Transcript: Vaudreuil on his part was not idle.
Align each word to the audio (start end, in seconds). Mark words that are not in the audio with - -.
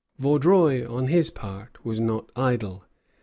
Vaudreuil 0.17 0.89
on 0.91 1.09
his 1.09 1.29
part 1.29 1.85
was 1.85 1.99
not 1.99 2.31
idle. 2.35 2.83